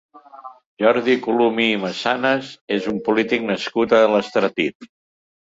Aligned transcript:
Jordi 0.83 1.17
Colomí 1.25 1.67
i 1.73 1.75
Massanas 1.83 2.49
és 2.79 2.89
un 2.93 2.99
polític 3.09 3.47
nascut 3.51 3.95
a 4.01 4.01
l'Estartit. 4.17 4.91